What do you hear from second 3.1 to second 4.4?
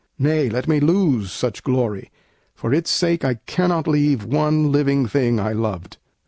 I cannot leave